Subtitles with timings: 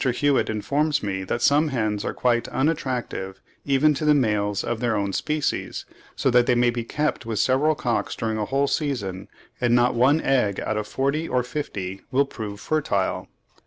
[0.03, 4.95] Hewitt informs me that some hens are quite unattractive even to the males of their
[4.95, 5.85] own species,
[6.15, 9.27] so that they may be kept with several cocks during a whole season,
[9.61, 13.27] and not one egg out of forty or fifty will prove fertile.